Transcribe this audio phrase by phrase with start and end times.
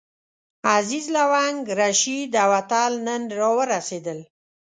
[0.75, 4.19] عزیز، لونګ، رشید او اتل نن راورسېدل.